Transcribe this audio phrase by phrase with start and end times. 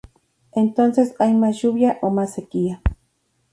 [0.53, 2.81] Entonces hay más lluvia o más sequía.